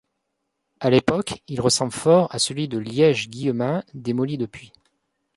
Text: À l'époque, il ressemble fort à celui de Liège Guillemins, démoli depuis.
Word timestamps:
À 0.79 0.89
l'époque, 0.89 1.43
il 1.47 1.61
ressemble 1.61 1.91
fort 1.91 2.27
à 2.33 2.39
celui 2.39 2.67
de 2.67 2.79
Liège 2.79 3.29
Guillemins, 3.29 3.83
démoli 3.93 4.39
depuis. 4.39 4.73